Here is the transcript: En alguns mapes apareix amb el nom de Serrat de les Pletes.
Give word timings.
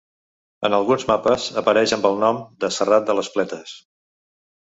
En 0.69 0.75
alguns 0.77 1.03
mapes 1.11 1.45
apareix 1.63 1.93
amb 1.99 2.07
el 2.11 2.17
nom 2.25 2.41
de 2.65 2.71
Serrat 2.79 3.07
de 3.11 3.17
les 3.19 3.31
Pletes. 3.37 3.77